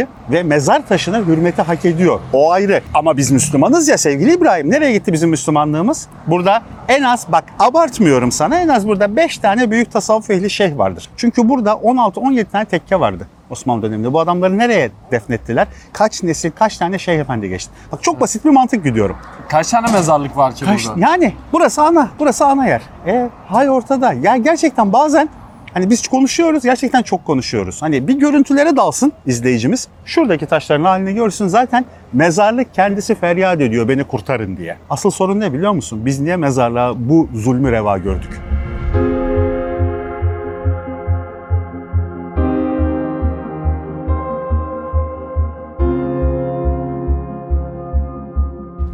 saygıyı 0.01 0.07
ve 0.31 0.43
mezar 0.43 0.87
taşına 0.89 1.19
hürmeti 1.19 1.63
hak 1.63 1.85
ediyor. 1.85 2.21
O 2.33 2.51
ayrı. 2.53 2.81
Ama 2.95 3.17
biz 3.17 3.31
Müslümanız 3.31 3.89
ya 3.89 3.99
sevgili 3.99 4.35
İbrahim. 4.35 4.71
Nereye 4.71 4.93
gitti 4.93 5.13
bizim 5.13 5.31
Müslümanlığımız? 5.31 6.09
Burada 6.27 6.63
en 6.89 7.03
az 7.03 7.27
bak 7.33 7.45
abartmıyorum 7.59 8.33
sana 8.33 8.61
en 8.61 8.69
az 8.69 8.87
burada 8.89 9.17
5 9.17 9.39
tane 9.39 9.71
büyük 9.71 9.93
tasavvuf 9.93 10.31
ehli 10.31 10.51
şeyh 10.51 10.79
vardır. 10.79 11.09
Çünkü 11.17 11.49
burada 11.49 11.71
16-17 11.73 12.45
tane 12.45 12.65
tekke 12.65 13.01
vardı. 13.01 13.27
Osmanlı 13.51 13.83
döneminde. 13.83 14.13
Bu 14.13 14.21
adamları 14.21 14.59
nereye 14.59 14.91
defnettiler? 15.11 15.67
Kaç 15.93 16.23
nesil, 16.23 16.51
kaç 16.51 16.77
tane 16.77 16.99
şeyh 16.99 17.19
efendi 17.21 17.49
geçti? 17.49 17.73
Bak 17.93 18.03
çok 18.03 18.21
basit 18.21 18.45
bir 18.45 18.51
mantık 18.51 18.85
gidiyorum. 18.85 19.17
Kaç 19.49 19.71
tane 19.71 19.93
mezarlık 19.93 20.37
var 20.37 20.55
ki 20.55 20.65
Kaç, 20.65 20.87
burada? 20.87 21.01
yani 21.01 21.35
burası 21.53 21.83
ana, 21.83 22.09
burası 22.19 22.47
ana 22.47 22.67
yer. 22.67 22.83
E 23.07 23.29
hay 23.49 23.71
ortada. 23.71 24.13
Ya 24.13 24.37
gerçekten 24.37 24.93
bazen 24.93 25.29
hani 25.75 25.91
biz 25.91 26.09
konuşuyoruz, 26.09 26.63
gerçekten 26.63 27.03
çok 27.03 27.25
konuşuyoruz. 27.25 27.83
Hani 27.83 28.09
bir 28.09 28.15
görüntülere 28.15 28.77
dalsın 28.77 29.13
izleyicimiz. 29.27 29.89
Şuradaki 30.05 30.47
taşların 30.47 30.85
halini 30.85 31.15
görsün 31.15 31.47
zaten 31.47 31.85
mezarlık 32.13 32.75
kendisi 32.75 33.15
feryat 33.15 33.61
ediyor 33.61 33.89
beni 33.89 34.05
kurtarın 34.05 34.57
diye. 34.57 34.77
Asıl 34.91 35.11
sorun 35.11 35.41
ne 35.41 35.53
biliyor 35.53 35.73
musun? 35.73 36.07
Biz 36.07 36.21
niye 36.21 36.37
mezarlığa 36.37 36.95
bu 37.09 37.29
zulmü 37.35 37.73
reva 37.73 37.99
gördük? 37.99 38.41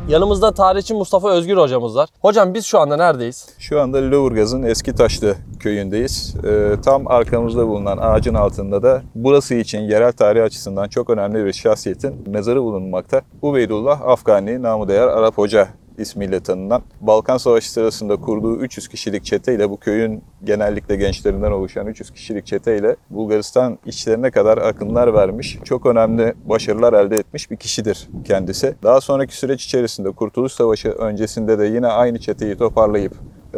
Yanımızda 0.08 0.52
tarihçi 0.52 0.94
Mustafa 0.94 1.30
Özgür 1.30 1.56
hocamız 1.56 1.96
var. 1.96 2.08
Hocam 2.20 2.54
biz 2.54 2.64
şu 2.64 2.78
anda 2.78 2.96
neredeyiz? 2.96 3.48
Şu 3.58 3.80
anda 3.80 3.98
Lüleburgaz'ın 3.98 4.62
Eski 4.62 4.94
Taşlı 4.94 5.34
köyündeyiz. 5.60 6.34
Ee, 6.44 6.76
tam 6.84 7.08
arkamızda 7.08 7.68
bulunan 7.68 7.98
ağacın 8.00 8.34
altında 8.34 8.82
da 8.82 9.02
burası 9.14 9.54
için 9.54 9.78
yerel 9.80 10.12
tarih 10.12 10.42
açısından 10.44 10.88
çok 10.88 11.10
önemli 11.10 11.44
bir 11.44 11.52
şahsiyetin 11.52 12.24
mezarı 12.26 12.62
bulunmakta. 12.62 13.22
Ubeydullah 13.42 14.02
Afgani, 14.02 14.62
namı 14.62 14.88
değer 14.88 15.06
Arap 15.08 15.38
Hoca 15.38 15.68
ismiyle 15.98 16.40
tanınan 16.40 16.82
Balkan 17.00 17.36
Savaşı 17.36 17.72
sırasında 17.72 18.16
kurduğu 18.16 18.56
300 18.56 18.88
kişilik 18.88 19.24
çeteyle 19.24 19.70
bu 19.70 19.76
köyün 19.76 20.22
genellikle 20.44 20.96
gençlerinden 20.96 21.50
oluşan 21.50 21.86
300 21.86 22.10
kişilik 22.10 22.46
çeteyle 22.46 22.96
Bulgaristan 23.10 23.78
içlerine 23.86 24.30
kadar 24.30 24.58
akınlar 24.58 25.14
vermiş. 25.14 25.58
Çok 25.64 25.86
önemli 25.86 26.34
başarılar 26.44 26.92
elde 26.92 27.16
etmiş 27.16 27.50
bir 27.50 27.56
kişidir 27.56 28.08
kendisi. 28.24 28.74
Daha 28.82 29.00
sonraki 29.00 29.36
süreç 29.36 29.64
içerisinde 29.64 30.10
Kurtuluş 30.10 30.52
Savaşı 30.52 30.88
öncesinde 30.88 31.58
de 31.58 31.64
yine 31.64 31.86
aynı 31.86 32.18
çeteyi 32.18 32.56
toparlayıp 32.56 33.12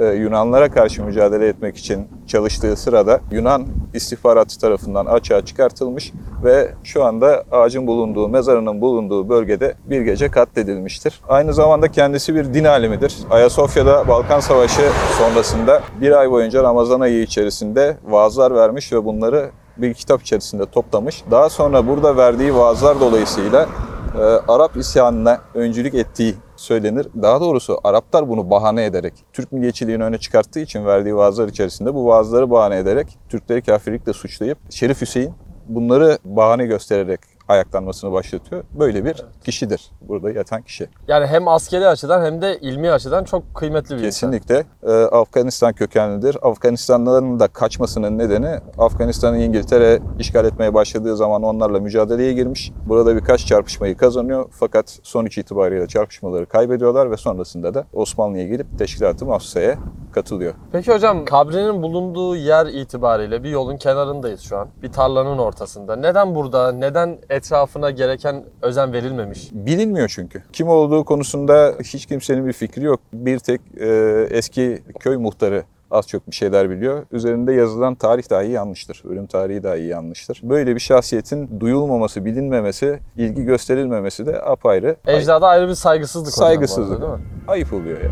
Yunanlara 0.06 0.70
karşı 0.70 1.04
mücadele 1.04 1.48
etmek 1.48 1.76
için 1.76 2.08
çalıştığı 2.26 2.76
sırada 2.76 3.20
Yunan 3.30 3.66
istihbaratı 3.94 4.60
tarafından 4.60 5.06
açığa 5.06 5.44
çıkartılmış 5.44 6.12
ve 6.44 6.68
şu 6.84 7.04
anda 7.04 7.44
ağacın 7.52 7.86
bulunduğu, 7.86 8.28
mezarının 8.28 8.80
bulunduğu 8.80 9.28
bölgede 9.28 9.74
bir 9.84 10.00
gece 10.00 10.28
katledilmiştir. 10.28 11.20
Aynı 11.28 11.54
zamanda 11.54 11.88
kendisi 11.88 12.34
bir 12.34 12.54
din 12.54 12.64
alimidir. 12.64 13.16
Ayasofya'da 13.30 14.08
Balkan 14.08 14.40
Savaşı 14.40 14.82
sonrasında 15.18 15.82
bir 16.00 16.12
ay 16.12 16.30
boyunca 16.30 16.62
Ramazan 16.62 17.00
ayı 17.00 17.22
içerisinde 17.22 17.96
vaazlar 18.08 18.54
vermiş 18.54 18.92
ve 18.92 19.04
bunları 19.04 19.50
bir 19.76 19.94
kitap 19.94 20.22
içerisinde 20.22 20.66
toplamış. 20.66 21.24
Daha 21.30 21.48
sonra 21.48 21.86
burada 21.86 22.16
verdiği 22.16 22.54
vaazlar 22.54 23.00
dolayısıyla 23.00 23.66
e, 24.14 24.22
Arap 24.48 24.76
isyanına 24.76 25.40
öncülük 25.54 25.94
ettiği 25.94 26.34
söylenir. 26.60 27.08
Daha 27.22 27.40
doğrusu 27.40 27.80
Araplar 27.84 28.28
bunu 28.28 28.50
bahane 28.50 28.84
ederek, 28.84 29.12
Türk 29.32 29.52
milliyetçiliğini 29.52 30.04
öne 30.04 30.18
çıkarttığı 30.18 30.60
için 30.60 30.86
verdiği 30.86 31.16
vaazlar 31.16 31.48
içerisinde 31.48 31.94
bu 31.94 32.06
vaazları 32.06 32.50
bahane 32.50 32.76
ederek 32.76 33.18
Türkleri 33.28 33.62
kafirlikle 33.62 34.12
suçlayıp 34.12 34.58
Şerif 34.70 35.00
Hüseyin 35.00 35.34
bunları 35.68 36.18
bahane 36.24 36.66
göstererek 36.66 37.20
ayaklanmasını 37.48 38.12
başlatıyor. 38.12 38.64
Böyle 38.78 39.04
bir 39.04 39.24
kişidir 39.44 39.90
burada 40.00 40.30
yatan 40.30 40.62
kişi. 40.62 40.88
Yani 41.08 41.26
hem 41.26 41.48
askeri 41.48 41.86
açıdan 41.86 42.24
hem 42.24 42.42
de 42.42 42.58
ilmi 42.58 42.90
açıdan 42.90 43.24
çok 43.24 43.54
kıymetli 43.54 43.90
bir 43.90 44.02
insan. 44.02 44.08
Kesinlikle 44.08 44.64
e, 44.82 44.92
Afganistan 44.92 45.72
kökenlidir. 45.72 46.36
Afganistanlıların 46.42 47.40
da 47.40 47.48
kaçmasının 47.48 48.18
nedeni 48.18 48.58
Afganistan'ı 48.78 49.38
İngiltere 49.38 50.00
işgal 50.18 50.44
etmeye 50.44 50.74
başladığı 50.74 51.16
zaman 51.16 51.42
onlarla 51.42 51.80
mücadeleye 51.80 52.32
girmiş. 52.32 52.72
Burada 52.86 53.16
birkaç 53.16 53.46
çarpışmayı 53.46 53.96
kazanıyor 53.96 54.48
fakat 54.50 54.98
sonuç 55.02 55.38
itibariyle 55.38 55.86
çarpışmaları 55.86 56.46
kaybediyorlar 56.46 57.10
ve 57.10 57.16
sonrasında 57.16 57.74
da 57.74 57.86
Osmanlı'ya 57.92 58.46
gelip 58.46 58.78
Teşkilat-ı 58.78 59.26
Mahsuse'ye 59.26 59.78
katılıyor. 60.12 60.54
Peki 60.72 60.92
hocam 60.92 61.24
kabrinin 61.24 61.82
bulunduğu 61.82 62.36
yer 62.36 62.66
itibariyle 62.66 63.44
bir 63.44 63.50
yolun 63.50 63.76
kenarındayız 63.76 64.40
şu 64.40 64.56
an. 64.58 64.68
Bir 64.82 64.92
tarlanın 64.92 65.38
ortasında. 65.38 65.96
Neden 65.96 66.34
burada? 66.34 66.72
Neden 66.72 67.18
etrafına 67.30 67.90
gereken 67.90 68.44
özen 68.62 68.92
verilmemiş? 68.92 69.48
Bilinmiyor 69.52 70.08
çünkü. 70.08 70.42
Kim 70.52 70.68
olduğu 70.68 71.04
konusunda 71.04 71.74
hiç 71.84 72.06
kimsenin 72.06 72.46
bir 72.46 72.52
fikri 72.52 72.84
yok. 72.84 73.00
Bir 73.12 73.38
tek 73.38 73.60
e, 73.80 73.86
eski 74.30 74.82
köy 75.00 75.16
muhtarı 75.16 75.64
az 75.90 76.08
çok 76.08 76.26
bir 76.26 76.32
şeyler 76.32 76.70
biliyor. 76.70 77.06
Üzerinde 77.12 77.52
yazılan 77.52 77.94
tarih 77.94 78.30
dahi 78.30 78.50
yanlıştır. 78.50 79.02
Ölüm 79.10 79.26
tarihi 79.26 79.62
dahi 79.62 79.82
yanlıştır. 79.82 80.40
Böyle 80.42 80.74
bir 80.74 80.80
şahsiyetin 80.80 81.60
duyulmaması, 81.60 82.24
bilinmemesi, 82.24 82.98
ilgi 83.16 83.42
gösterilmemesi 83.42 84.26
de 84.26 84.42
apayrı. 84.42 84.96
Ecdada 85.06 85.46
ayrı 85.48 85.68
bir 85.68 85.74
saygısızlık 85.74 86.38
arada, 86.38 86.46
Saygısızlık. 86.46 87.00
değil 87.02 87.12
mi? 87.12 87.18
Ayıp 87.48 87.72
oluyor 87.72 88.00
ya. 88.00 88.10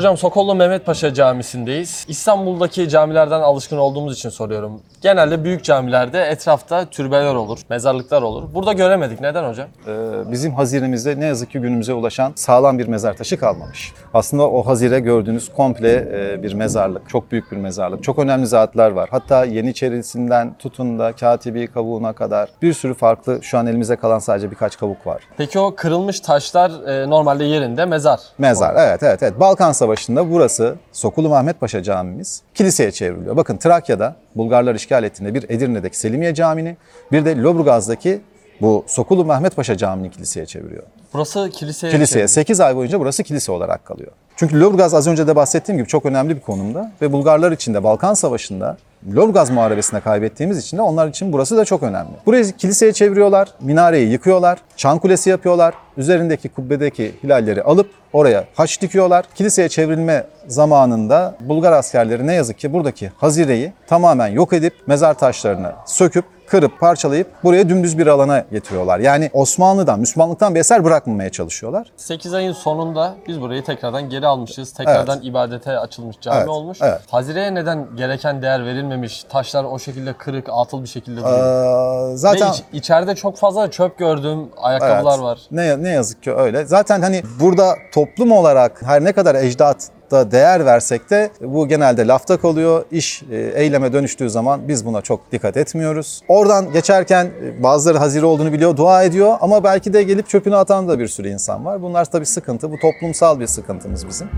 Hocam 0.00 0.16
Sokollu 0.16 0.54
Mehmet 0.54 0.86
Paşa 0.86 1.14
Camisi'ndeyiz. 1.14 2.04
İstanbul'daki 2.08 2.88
camilerden 2.88 3.40
alışkın 3.40 3.76
olduğumuz 3.76 4.14
için 4.14 4.28
soruyorum. 4.28 4.80
Genelde 5.00 5.44
büyük 5.44 5.64
camilerde 5.64 6.22
etrafta 6.22 6.84
türbeler 6.84 7.34
olur, 7.34 7.58
mezarlıklar 7.70 8.22
olur. 8.22 8.44
Burada 8.54 8.72
göremedik. 8.72 9.20
Neden 9.20 9.48
hocam? 9.48 9.68
Ee, 9.86 9.92
bizim 10.32 10.54
hazinemizde 10.54 11.20
ne 11.20 11.26
yazık 11.26 11.50
ki 11.50 11.58
günümüze 11.58 11.92
ulaşan 11.92 12.32
sağlam 12.34 12.78
bir 12.78 12.88
mezar 12.88 13.16
taşı 13.16 13.38
kalmamış. 13.38 13.92
Aslında 14.14 14.50
o 14.50 14.66
hazire 14.66 15.00
gördüğünüz 15.00 15.52
komple 15.52 16.08
e, 16.12 16.42
bir 16.42 16.54
mezarlık, 16.54 17.08
çok 17.08 17.32
büyük 17.32 17.52
bir 17.52 17.56
mezarlık. 17.56 18.02
Çok 18.02 18.18
önemli 18.18 18.46
zatlar 18.46 18.90
var. 18.90 19.08
Hatta 19.12 19.44
Yeniçerisi'nden 19.44 20.54
tutun 20.58 20.98
da 20.98 21.12
Katibi 21.12 21.66
kavuğuna 21.66 22.12
kadar 22.12 22.48
bir 22.62 22.72
sürü 22.72 22.94
farklı 22.94 23.38
şu 23.42 23.58
an 23.58 23.66
elimize 23.66 23.96
kalan 23.96 24.18
sadece 24.18 24.50
birkaç 24.50 24.78
kavuk 24.78 25.06
var. 25.06 25.22
Peki 25.36 25.58
o 25.58 25.74
kırılmış 25.74 26.20
taşlar 26.20 26.70
e, 26.88 27.10
normalde 27.10 27.44
yerinde 27.44 27.84
mezar. 27.84 28.20
Mezar, 28.38 28.74
evet 28.78 29.02
evet 29.02 29.22
evet. 29.22 29.40
Balkan 29.40 29.72
Savaşı'nda 29.90 30.30
burası 30.30 30.76
Sokulu 30.92 31.28
Mehmet 31.28 31.60
Paşa 31.60 31.82
Camimiz 31.82 32.42
kiliseye 32.54 32.92
çevriliyor. 32.92 33.36
Bakın 33.36 33.56
Trakya'da 33.56 34.16
Bulgarlar 34.36 34.74
işgal 34.74 35.04
ettiğinde 35.04 35.34
bir 35.34 35.50
Edirne'deki 35.50 35.98
Selimiye 35.98 36.34
Camii'ni 36.34 36.76
bir 37.12 37.24
de 37.24 37.36
Lüleburgaz'daki 37.36 38.20
bu 38.60 38.84
Sokulu 38.86 39.24
Mehmet 39.24 39.56
Paşa 39.56 39.76
Camii'ni 39.76 40.10
kiliseye 40.10 40.46
çeviriyor. 40.46 40.82
Burası 41.14 41.50
kiliseye 41.52 41.92
Kiliseye 41.92 42.26
çevrili. 42.26 42.28
8 42.28 42.60
ay 42.60 42.76
boyunca 42.76 43.00
burası 43.00 43.22
kilise 43.22 43.52
olarak 43.52 43.84
kalıyor. 43.84 44.12
Çünkü 44.36 44.56
Lüleburgaz 44.56 44.94
az 44.94 45.06
önce 45.06 45.26
de 45.26 45.36
bahsettiğim 45.36 45.78
gibi 45.78 45.88
çok 45.88 46.06
önemli 46.06 46.36
bir 46.36 46.40
konumda 46.40 46.92
ve 47.02 47.12
Bulgarlar 47.12 47.52
için 47.52 47.74
de 47.74 47.84
Balkan 47.84 48.14
Savaşı'nda 48.14 48.76
Lüleburgaz 49.06 49.50
Muharebesi'nde 49.50 50.00
kaybettiğimiz 50.00 50.58
için 50.58 50.76
de 50.76 50.82
onlar 50.82 51.08
için 51.08 51.32
burası 51.32 51.56
da 51.56 51.64
çok 51.64 51.82
önemli. 51.82 52.10
Burayı 52.26 52.52
kiliseye 52.52 52.92
çeviriyorlar, 52.92 53.48
minareyi 53.60 54.10
yıkıyorlar, 54.10 54.58
çan 54.76 54.98
kulesi 54.98 55.30
yapıyorlar, 55.30 55.74
üzerindeki 55.96 56.48
kubbedeki 56.48 57.14
hilalleri 57.24 57.62
alıp 57.62 57.90
oraya 58.12 58.44
haç 58.54 58.80
dikiyorlar. 58.82 59.24
Kiliseye 59.34 59.68
çevrilme 59.68 60.24
zamanında 60.46 61.34
Bulgar 61.40 61.72
askerleri 61.72 62.26
ne 62.26 62.34
yazık 62.34 62.58
ki 62.58 62.72
buradaki 62.72 63.12
hazireyi 63.16 63.72
tamamen 63.86 64.28
yok 64.28 64.52
edip 64.52 64.74
mezar 64.86 65.14
taşlarını 65.18 65.72
söküp 65.86 66.24
kırıp 66.46 66.80
parçalayıp 66.80 67.26
buraya 67.44 67.68
dümdüz 67.68 67.98
bir 67.98 68.06
alana 68.06 68.44
getiriyorlar. 68.52 68.98
Yani 68.98 69.30
Osmanlı'dan, 69.32 70.00
Müslümanlıktan 70.00 70.54
bir 70.54 70.60
eser 70.60 70.84
bırakmamaya 70.84 71.30
çalışıyorlar. 71.30 71.92
8 71.96 72.34
ayın 72.34 72.52
sonunda 72.52 73.14
biz 73.28 73.40
burayı 73.40 73.64
tekrardan 73.64 74.10
geri 74.10 74.26
almışız. 74.26 74.72
Tekrardan 74.72 75.22
ibadete 75.22 75.78
açılmış 75.78 76.16
cami 76.20 76.36
Evet, 76.38 76.48
olmuş. 76.48 76.78
evet. 76.82 77.00
Hazireye 77.10 77.54
neden 77.54 77.86
gereken 77.96 78.42
değer 78.42 78.64
verilmemiş? 78.66 79.24
Taşlar 79.24 79.64
o 79.64 79.78
şekilde 79.78 80.12
kırık, 80.12 80.46
atıl 80.52 80.82
bir 80.82 80.88
şekilde 80.88 81.20
duruyor. 81.20 82.12
Ee, 82.12 82.16
zaten 82.16 82.48
Ve 82.48 82.52
iç- 82.52 82.62
içeride 82.72 83.14
çok 83.14 83.36
fazla 83.36 83.70
çöp 83.70 83.98
gördüm, 83.98 84.48
ayakkabılar 84.62 85.14
Evet. 85.14 85.22
var. 85.24 85.38
Ne, 85.50 85.79
ne 85.82 85.90
yazık 85.90 86.22
ki 86.22 86.34
öyle. 86.34 86.64
Zaten 86.64 87.00
hani 87.00 87.22
burada 87.40 87.76
toplum 87.92 88.32
olarak 88.32 88.82
her 88.84 89.04
ne 89.04 89.12
kadar 89.12 89.34
ecdat 89.34 89.88
da 90.10 90.30
değer 90.30 90.66
versek 90.66 91.10
de 91.10 91.30
bu 91.40 91.68
genelde 91.68 92.06
lafta 92.06 92.36
kalıyor. 92.36 92.84
İş 92.90 93.22
e, 93.30 93.36
eyleme 93.36 93.92
dönüştüğü 93.92 94.30
zaman 94.30 94.68
biz 94.68 94.86
buna 94.86 95.02
çok 95.02 95.32
dikkat 95.32 95.56
etmiyoruz. 95.56 96.22
Oradan 96.28 96.72
geçerken 96.72 97.24
e, 97.24 97.62
bazıları 97.62 97.98
hazire 97.98 98.26
olduğunu 98.26 98.52
biliyor, 98.52 98.76
dua 98.76 99.02
ediyor 99.02 99.36
ama 99.40 99.64
belki 99.64 99.92
de 99.92 100.02
gelip 100.02 100.28
çöpünü 100.28 100.56
atan 100.56 100.88
da 100.88 100.98
bir 100.98 101.08
sürü 101.08 101.28
insan 101.28 101.64
var. 101.64 101.82
Bunlar 101.82 102.04
tabii 102.04 102.26
sıkıntı. 102.26 102.72
Bu 102.72 102.78
toplumsal 102.78 103.40
bir 103.40 103.46
sıkıntımız 103.46 104.08
bizim. 104.08 104.28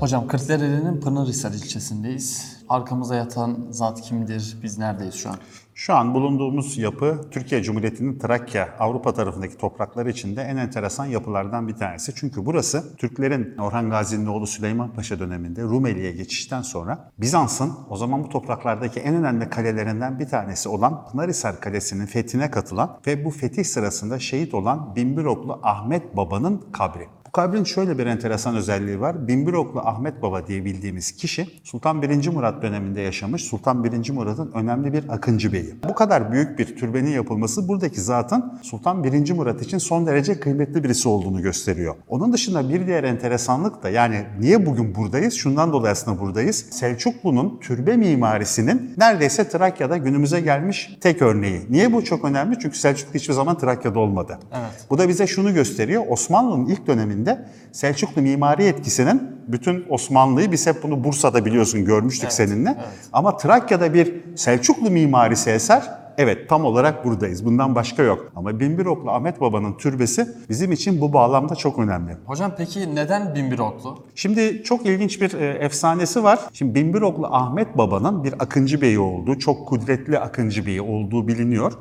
Hocam 0.00 0.28
Kırklareli'nin 0.28 1.00
Pınarhisar 1.00 1.52
ilçesindeyiz. 1.52 2.56
Arkamıza 2.68 3.14
yatan 3.14 3.66
zat 3.70 4.00
kimdir? 4.00 4.56
Biz 4.62 4.78
neredeyiz 4.78 5.14
şu 5.14 5.28
an? 5.28 5.36
Şu 5.74 5.94
an 5.94 6.14
bulunduğumuz 6.14 6.78
yapı 6.78 7.20
Türkiye 7.30 7.62
Cumhuriyeti'nin 7.62 8.18
Trakya, 8.18 8.68
Avrupa 8.78 9.14
tarafındaki 9.14 9.58
toprakları 9.58 10.10
içinde 10.10 10.42
en 10.42 10.56
enteresan 10.56 11.06
yapılardan 11.06 11.68
bir 11.68 11.74
tanesi. 11.74 12.12
Çünkü 12.14 12.46
burası 12.46 12.96
Türklerin 12.96 13.58
Orhan 13.58 13.90
Gazi'nin 13.90 14.26
oğlu 14.26 14.46
Süleyman 14.46 14.92
Paşa 14.92 15.18
döneminde 15.18 15.62
Rumeli'ye 15.62 16.12
geçişten 16.12 16.62
sonra 16.62 17.10
Bizans'ın 17.18 17.72
o 17.90 17.96
zaman 17.96 18.24
bu 18.24 18.28
topraklardaki 18.28 19.00
en 19.00 19.14
önemli 19.14 19.50
kalelerinden 19.50 20.18
bir 20.18 20.28
tanesi 20.28 20.68
olan 20.68 21.08
Pınarhisar 21.12 21.60
Kalesi'nin 21.60 22.06
fethine 22.06 22.50
katılan 22.50 22.98
ve 23.06 23.24
bu 23.24 23.30
fetih 23.30 23.64
sırasında 23.64 24.18
şehit 24.18 24.54
olan 24.54 24.96
Binbiroklu 24.96 25.60
Ahmet 25.62 26.16
Baba'nın 26.16 26.64
kabri. 26.72 27.08
Bu 27.30 27.32
kabrin 27.32 27.64
şöyle 27.64 27.98
bir 27.98 28.06
enteresan 28.06 28.56
özelliği 28.56 29.00
var. 29.00 29.28
Binbiroklu 29.28 29.80
Ahmet 29.80 30.22
Baba 30.22 30.46
diye 30.46 30.64
bildiğimiz 30.64 31.12
kişi 31.12 31.46
Sultan 31.64 32.02
1. 32.02 32.28
Murat 32.28 32.62
döneminde 32.62 33.00
yaşamış. 33.00 33.44
Sultan 33.44 33.84
1. 33.84 34.10
Murat'ın 34.10 34.52
önemli 34.52 34.92
bir 34.92 35.08
akıncı 35.08 35.52
beyi. 35.52 35.74
Bu 35.88 35.94
kadar 35.94 36.32
büyük 36.32 36.58
bir 36.58 36.76
türbenin 36.76 37.10
yapılması 37.10 37.68
buradaki 37.68 38.00
zatın 38.00 38.58
Sultan 38.62 39.04
1. 39.04 39.32
Murat 39.32 39.62
için 39.62 39.78
son 39.78 40.06
derece 40.06 40.40
kıymetli 40.40 40.84
birisi 40.84 41.08
olduğunu 41.08 41.42
gösteriyor. 41.42 41.94
Onun 42.08 42.32
dışında 42.32 42.68
bir 42.68 42.86
diğer 42.86 43.04
enteresanlık 43.04 43.82
da 43.82 43.90
yani 43.90 44.22
niye 44.40 44.66
bugün 44.66 44.94
buradayız? 44.94 45.34
Şundan 45.34 45.72
dolayı 45.72 45.92
aslında 45.92 46.20
buradayız. 46.20 46.66
Selçuklu'nun 46.70 47.58
türbe 47.60 47.96
mimarisinin 47.96 48.94
neredeyse 48.98 49.48
Trakya'da 49.48 49.96
günümüze 49.96 50.40
gelmiş 50.40 50.98
tek 51.00 51.22
örneği. 51.22 51.60
Niye 51.70 51.92
bu 51.92 52.04
çok 52.04 52.24
önemli? 52.24 52.58
Çünkü 52.58 52.78
Selçuklu 52.78 53.14
hiçbir 53.14 53.34
zaman 53.34 53.58
Trakya'da 53.58 53.98
olmadı. 53.98 54.38
Evet. 54.52 54.86
Bu 54.90 54.98
da 54.98 55.08
bize 55.08 55.26
şunu 55.26 55.54
gösteriyor. 55.54 56.04
Osmanlı'nın 56.08 56.66
ilk 56.66 56.86
döneminde 56.86 57.19
Selçuklu 57.72 58.22
mimari 58.22 58.64
etkisinin 58.64 59.22
bütün 59.48 59.86
Osmanlı'yı 59.88 60.52
biz 60.52 60.66
hep 60.66 60.82
bunu 60.82 61.04
Bursa'da 61.04 61.44
biliyorsun 61.44 61.84
görmüştük 61.84 62.32
seninle. 62.32 62.76
Ama 63.12 63.36
Trakya'da 63.36 63.94
bir 63.94 64.14
Selçuklu 64.36 64.90
mimarisi 64.90 65.50
eser 65.50 66.00
Evet 66.22 66.48
tam 66.48 66.64
olarak 66.64 67.04
buradayız. 67.04 67.44
Bundan 67.44 67.74
başka 67.74 68.02
yok. 68.02 68.32
Ama 68.36 68.60
Binbiroklu 68.60 69.10
Ahmet 69.10 69.40
Baba'nın 69.40 69.76
türbesi 69.76 70.28
bizim 70.48 70.72
için 70.72 71.00
bu 71.00 71.12
bağlamda 71.12 71.54
çok 71.54 71.78
önemli. 71.78 72.16
Hocam 72.26 72.52
peki 72.56 72.94
neden 72.94 73.34
Binbiroklu? 73.34 74.04
Şimdi 74.14 74.62
çok 74.62 74.86
ilginç 74.86 75.20
bir 75.20 75.34
e, 75.34 75.48
efsanesi 75.48 76.24
var. 76.24 76.38
Şimdi 76.52 76.74
Binbiroklu 76.74 77.26
Ahmet 77.26 77.78
Baba'nın 77.78 78.24
bir 78.24 78.32
Akıncı 78.32 78.80
Bey'i 78.80 78.98
olduğu, 78.98 79.38
çok 79.38 79.68
kudretli 79.68 80.18
Akıncı 80.18 80.66
Bey'i 80.66 80.82
olduğu 80.82 81.28
biliniyor. 81.28 81.72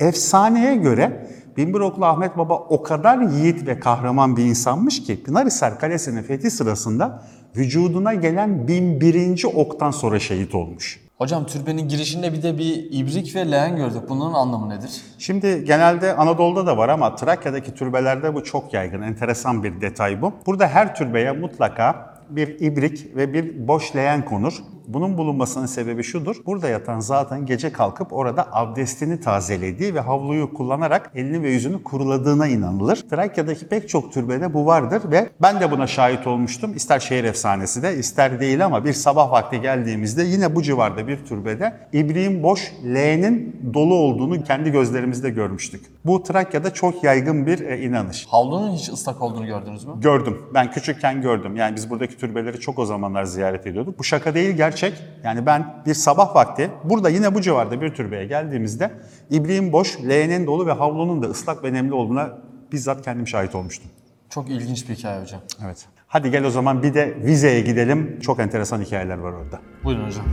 Efsaneye 0.00 0.76
göre 0.76 1.28
Binbiroklu 1.58 2.04
Ahmet 2.04 2.38
Baba 2.38 2.54
o 2.54 2.82
kadar 2.82 3.18
yiğit 3.18 3.66
ve 3.66 3.80
kahraman 3.80 4.36
bir 4.36 4.44
insanmış 4.44 5.02
ki 5.04 5.22
Pınarhisar 5.22 5.78
Kalesi'nin 5.78 6.22
fethi 6.22 6.50
sırasında 6.50 7.22
vücuduna 7.56 8.14
gelen 8.14 8.68
1001. 8.68 9.44
oktan 9.54 9.90
sonra 9.90 10.18
şehit 10.18 10.54
olmuş. 10.54 11.00
Hocam 11.16 11.46
türbenin 11.46 11.88
girişinde 11.88 12.32
bir 12.32 12.42
de 12.42 12.58
bir 12.58 12.88
ibrik 12.90 13.34
ve 13.34 13.50
leğen 13.50 13.76
gördük. 13.76 14.02
Bunların 14.08 14.34
anlamı 14.34 14.68
nedir? 14.68 14.90
Şimdi 15.18 15.64
genelde 15.64 16.16
Anadolu'da 16.16 16.66
da 16.66 16.76
var 16.76 16.88
ama 16.88 17.14
Trakya'daki 17.14 17.74
türbelerde 17.74 18.34
bu 18.34 18.44
çok 18.44 18.74
yaygın. 18.74 19.02
Enteresan 19.02 19.64
bir 19.64 19.80
detay 19.80 20.22
bu. 20.22 20.32
Burada 20.46 20.68
her 20.68 20.94
türbeye 20.94 21.32
mutlaka 21.32 22.14
bir 22.30 22.60
ibrik 22.60 23.16
ve 23.16 23.32
bir 23.32 23.68
boş 23.68 23.96
leğen 23.96 24.24
konur. 24.24 24.54
Bunun 24.88 25.18
bulunmasının 25.18 25.66
sebebi 25.66 26.02
şudur. 26.02 26.36
Burada 26.46 26.68
yatan 26.68 27.00
zaten 27.00 27.46
gece 27.46 27.72
kalkıp 27.72 28.12
orada 28.12 28.48
abdestini 28.52 29.20
tazelediği 29.20 29.94
ve 29.94 30.00
havluyu 30.00 30.54
kullanarak 30.54 31.10
elini 31.14 31.42
ve 31.42 31.50
yüzünü 31.50 31.82
kuruladığına 31.82 32.46
inanılır. 32.46 32.96
Trakya'daki 33.10 33.68
pek 33.68 33.88
çok 33.88 34.12
türbede 34.12 34.54
bu 34.54 34.66
vardır 34.66 35.02
ve 35.10 35.28
ben 35.42 35.60
de 35.60 35.70
buna 35.70 35.86
şahit 35.86 36.26
olmuştum. 36.26 36.72
İster 36.76 37.00
şehir 37.00 37.24
efsanesi 37.24 37.82
de 37.82 37.96
ister 37.96 38.40
değil 38.40 38.64
ama 38.64 38.84
bir 38.84 38.92
sabah 38.92 39.32
vakti 39.32 39.60
geldiğimizde 39.60 40.22
yine 40.22 40.54
bu 40.54 40.62
civarda 40.62 41.08
bir 41.08 41.24
türbede 41.24 41.76
ibriğin 41.92 42.42
boş 42.42 42.72
leğenin 42.84 43.56
dolu 43.74 43.94
olduğunu 43.94 44.44
kendi 44.44 44.72
gözlerimizde 44.72 45.30
görmüştük. 45.30 45.84
Bu 46.04 46.22
Trakya'da 46.22 46.74
çok 46.74 47.04
yaygın 47.04 47.46
bir 47.46 47.60
e, 47.60 47.78
inanış. 47.80 48.26
Havlunun 48.26 48.72
hiç 48.72 48.88
ıslak 48.88 49.22
olduğunu 49.22 49.46
gördünüz 49.46 49.84
mü? 49.84 49.92
Gördüm. 50.00 50.38
Ben 50.54 50.70
küçükken 50.70 51.22
gördüm. 51.22 51.56
Yani 51.56 51.76
biz 51.76 51.90
buradaki 51.90 52.16
türbeleri 52.16 52.60
çok 52.60 52.78
o 52.78 52.84
zamanlar 52.84 53.24
ziyaret 53.24 53.66
ediyorduk. 53.66 53.98
Bu 53.98 54.04
şaka 54.04 54.34
değil 54.34 54.56
gerçek. 54.80 55.02
Yani 55.24 55.46
ben 55.46 55.82
bir 55.86 55.94
sabah 55.94 56.34
vakti 56.34 56.70
burada 56.84 57.08
yine 57.08 57.34
bu 57.34 57.40
civarda 57.40 57.80
bir 57.80 57.94
türbeye 57.94 58.26
geldiğimizde 58.26 58.90
ibriğin 59.30 59.72
boş, 59.72 59.98
leğenin 60.08 60.46
dolu 60.46 60.66
ve 60.66 60.72
havlunun 60.72 61.22
da 61.22 61.26
ıslak 61.26 61.64
ve 61.64 61.72
nemli 61.72 61.94
olduğuna 61.94 62.38
bizzat 62.72 63.04
kendim 63.04 63.26
şahit 63.26 63.54
olmuştum. 63.54 63.90
Çok 64.30 64.50
ilginç 64.50 64.88
bir 64.88 64.94
hikaye 64.94 65.22
hocam. 65.22 65.40
Evet. 65.64 65.86
Hadi 66.06 66.30
gel 66.30 66.44
o 66.44 66.50
zaman 66.50 66.82
bir 66.82 66.94
de 66.94 67.16
vizeye 67.24 67.60
gidelim. 67.60 68.20
Çok 68.20 68.40
enteresan 68.40 68.80
hikayeler 68.80 69.18
var 69.18 69.32
orada. 69.32 69.60
Buyurun 69.84 70.06
hocam. 70.06 70.24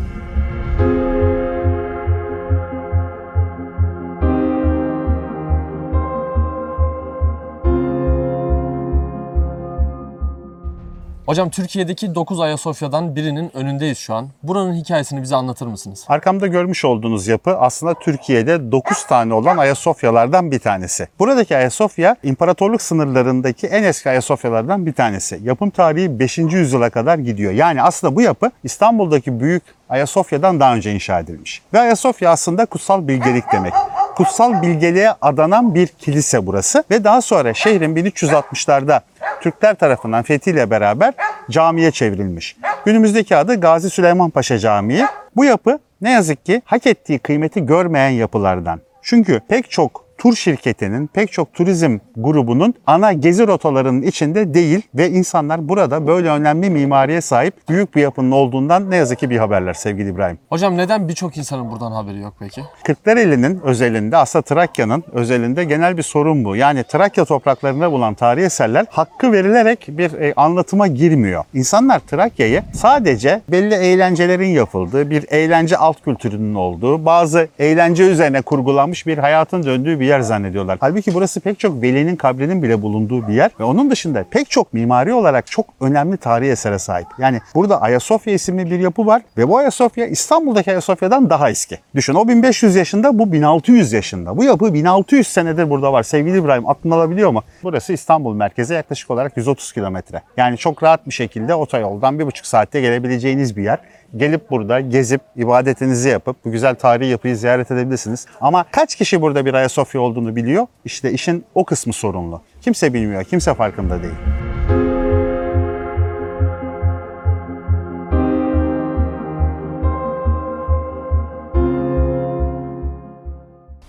Hocam 11.25 11.49
Türkiye'deki 11.49 12.15
9 12.15 12.39
Ayasofya'dan 12.39 13.15
birinin 13.15 13.57
önündeyiz 13.57 13.97
şu 13.97 14.13
an. 14.13 14.29
Buranın 14.43 14.73
hikayesini 14.73 15.21
bize 15.21 15.35
anlatır 15.35 15.67
mısınız? 15.67 16.05
Arkamda 16.07 16.47
görmüş 16.47 16.85
olduğunuz 16.85 17.27
yapı 17.27 17.57
aslında 17.57 17.93
Türkiye'de 17.93 18.71
9 18.71 19.05
tane 19.05 19.33
olan 19.33 19.57
Ayasofyalardan 19.57 20.51
bir 20.51 20.59
tanesi. 20.59 21.07
Buradaki 21.19 21.57
Ayasofya 21.57 22.15
imparatorluk 22.23 22.81
sınırlarındaki 22.81 23.67
en 23.67 23.83
eski 23.83 24.09
Ayasofyalardan 24.09 24.85
bir 24.85 24.93
tanesi. 24.93 25.39
Yapım 25.43 25.69
tarihi 25.69 26.19
5. 26.19 26.37
yüzyıla 26.37 26.89
kadar 26.89 27.17
gidiyor. 27.17 27.51
Yani 27.51 27.81
aslında 27.81 28.15
bu 28.15 28.21
yapı 28.21 28.51
İstanbul'daki 28.63 29.39
büyük 29.39 29.63
Ayasofya'dan 29.89 30.59
daha 30.59 30.75
önce 30.75 30.93
inşa 30.93 31.19
edilmiş. 31.19 31.61
Ve 31.73 31.79
Ayasofya 31.79 32.31
aslında 32.31 32.65
kutsal 32.65 33.07
bilgelik 33.07 33.51
demek. 33.51 33.73
Kutsal 34.15 34.61
bilgeliğe 34.61 35.13
adanan 35.21 35.75
bir 35.75 35.87
kilise 35.87 36.45
burası 36.45 36.83
ve 36.91 37.03
daha 37.03 37.21
sonra 37.21 37.53
şehrin 37.53 37.95
1360'larda 37.95 39.01
Türkler 39.41 39.75
tarafından 39.75 40.23
fethiyle 40.23 40.69
beraber 40.69 41.13
camiye 41.51 41.91
çevrilmiş. 41.91 42.55
Günümüzdeki 42.85 43.35
adı 43.35 43.59
Gazi 43.59 43.89
Süleyman 43.89 44.29
Paşa 44.29 44.57
Camii. 44.57 45.05
Bu 45.35 45.45
yapı 45.45 45.79
ne 46.01 46.11
yazık 46.11 46.45
ki 46.45 46.61
hak 46.65 46.87
ettiği 46.87 47.19
kıymeti 47.19 47.65
görmeyen 47.65 48.09
yapılardan. 48.09 48.81
Çünkü 49.01 49.41
pek 49.49 49.71
çok 49.71 50.04
tur 50.17 50.35
şirketinin, 50.35 51.07
pek 51.07 51.31
çok 51.31 51.53
turizm 51.53 51.97
grubunun 52.15 52.73
ana 52.87 53.13
gezi 53.13 53.47
rotalarının 53.47 54.01
içinde 54.01 54.53
değil 54.53 54.81
ve 54.95 55.09
insanlar 55.09 55.69
burada 55.69 56.07
böyle 56.07 56.29
önemli 56.29 56.69
mimariye 56.69 57.21
sahip 57.21 57.53
büyük 57.69 57.95
bir 57.95 58.01
yapının 58.01 58.31
olduğundan 58.31 58.91
ne 58.91 58.95
yazık 58.95 59.19
ki 59.19 59.29
bir 59.29 59.37
haberler 59.37 59.73
sevgili 59.73 60.09
İbrahim. 60.09 60.37
Hocam 60.49 60.77
neden 60.77 61.07
birçok 61.07 61.37
insanın 61.37 61.71
buradan 61.71 61.91
haberi 61.91 62.19
yok 62.19 62.33
peki? 62.39 62.61
Kırklareli'nin 62.83 63.59
özelinde 63.63 64.17
aslında 64.17 64.43
Trakya'nın 64.43 65.03
özelinde 65.13 65.63
genel 65.63 65.97
bir 65.97 66.03
sorun 66.03 66.45
bu. 66.45 66.55
Yani 66.55 66.83
Trakya 66.83 67.25
topraklarında 67.25 67.91
bulunan 67.91 68.13
tarihi 68.13 68.45
eserler 68.45 68.85
hakkı 68.89 69.31
verilerek 69.31 69.85
bir 69.87 70.13
e, 70.13 70.33
anlatıma 70.35 70.87
girmiyor. 70.87 71.43
İnsanlar 71.53 71.99
Trakya'yı 71.99 72.63
sadece 72.73 73.41
belli 73.51 73.73
eğlencelerin 73.73 74.49
yapıldığı, 74.49 75.09
bir 75.09 75.25
eğlence 75.29 75.77
alt 75.77 76.03
kültürünün 76.03 76.55
olduğu, 76.55 77.05
bazı 77.05 77.47
eğlence 77.59 78.03
üzerine 78.03 78.41
kurgulanmış 78.41 79.07
bir 79.07 79.17
hayatın 79.17 79.63
döndüğü 79.63 79.99
bir 79.99 80.04
yer 80.05 80.19
zannediyorlar. 80.19 80.77
Halbuki 80.81 81.13
burası 81.13 81.39
pek 81.39 81.59
çok 81.59 81.81
velinin 81.81 82.15
kabrinin 82.15 82.63
bile 82.63 82.81
bulunduğu 82.81 83.27
bir 83.27 83.33
yer 83.33 83.51
ve 83.59 83.63
onun 83.63 83.91
dışında 83.91 84.25
pek 84.31 84.49
çok 84.49 84.73
mimari 84.73 85.13
olarak 85.13 85.47
çok 85.47 85.65
önemli 85.81 86.17
tarihi 86.17 86.51
esere 86.51 86.79
sahip. 86.79 87.07
Yani 87.17 87.41
burada 87.55 87.81
Ayasofya 87.81 88.33
isimli 88.33 88.71
bir 88.71 88.79
yapı 88.79 89.05
var 89.05 89.21
ve 89.37 89.49
bu 89.49 89.57
Ayasofya 89.57 90.05
İstanbul'daki 90.05 90.71
Ayasofya'dan 90.71 91.29
daha 91.29 91.49
eski. 91.49 91.77
Düşün 91.95 92.13
o 92.13 92.27
1500 92.27 92.75
yaşında 92.75 93.19
bu 93.19 93.31
1600 93.31 93.93
yaşında. 93.93 94.37
Bu 94.37 94.43
yapı 94.43 94.73
1600 94.73 95.27
senedir 95.27 95.69
burada 95.69 95.93
var. 95.93 96.03
Sevgili 96.03 96.37
İbrahim 96.37 96.69
aklın 96.69 96.91
alabiliyor 96.91 97.31
mu? 97.31 97.43
Burası 97.63 97.93
İstanbul 97.93 98.35
merkeze 98.35 98.75
yaklaşık 98.75 99.11
olarak 99.11 99.37
130 99.37 99.73
kilometre. 99.73 100.21
Yani 100.37 100.57
çok 100.57 100.83
rahat 100.83 101.07
bir 101.07 101.13
şekilde 101.13 101.55
otoyoldan 101.55 102.19
bir 102.19 102.25
buçuk 102.25 102.45
saatte 102.45 102.81
gelebileceğiniz 102.81 103.57
bir 103.57 103.63
yer. 103.63 103.79
Gelip 104.17 104.49
burada 104.49 104.79
gezip 104.79 105.21
ibadetinizi 105.35 106.09
yapıp 106.09 106.45
bu 106.45 106.51
güzel 106.51 106.75
tarihi 106.75 107.09
yapıyı 107.09 107.37
ziyaret 107.37 107.71
edebilirsiniz. 107.71 108.25
Ama 108.41 108.65
kaç 108.71 108.95
kişi 108.95 109.21
burada 109.21 109.45
bir 109.45 109.53
Ayasofya 109.53 110.01
olduğunu 110.01 110.35
biliyor? 110.35 110.67
İşte 110.85 111.11
işin 111.11 111.45
o 111.55 111.65
kısmı 111.65 111.93
sorunlu. 111.93 112.41
Kimse 112.61 112.93
bilmiyor, 112.93 113.23
kimse 113.23 113.53
farkında 113.53 114.03
değil. 114.03 114.15